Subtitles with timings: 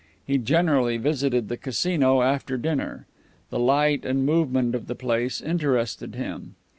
[0.25, 3.05] He generally visited the Casino after dinner.
[3.51, 6.55] The light and movement of the place interested him.